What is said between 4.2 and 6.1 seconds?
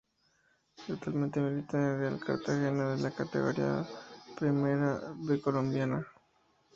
Primera B colombiana.